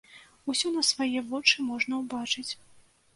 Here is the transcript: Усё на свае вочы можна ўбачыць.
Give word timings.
Усё 0.53 0.69
на 0.77 0.79
свае 0.91 1.21
вочы 1.33 1.65
можна 1.67 1.99
ўбачыць. 1.99 2.49